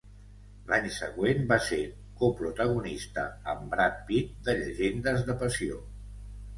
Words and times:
L'any 0.69 0.87
següent, 0.95 1.43
va 1.51 1.59
ser 1.65 1.79
coprotagonista 2.23 3.29
amb 3.55 3.71
Brad 3.77 4.03
Pitt 4.11 4.37
de 4.51 4.61
"Llegendes 4.67 5.27
de 5.33 5.41
passió". 5.47 5.85